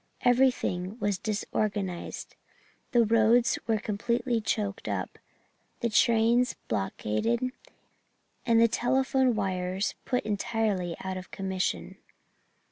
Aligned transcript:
Everything 0.21 0.97
was 0.97 1.19
disorganized 1.19 2.33
the 2.91 3.05
roads 3.05 3.59
were 3.67 3.77
completely 3.77 4.41
choked 4.41 4.87
up, 4.87 5.19
the 5.81 5.89
trains 5.91 6.55
blockaded, 6.69 7.51
and 8.43 8.59
the 8.59 8.67
telephone 8.67 9.35
wires 9.35 9.93
put 10.03 10.25
entirely 10.25 10.95
out 11.03 11.17
of 11.17 11.29
commission. 11.29 11.97